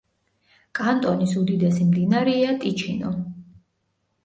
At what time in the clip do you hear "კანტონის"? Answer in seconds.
0.79-1.35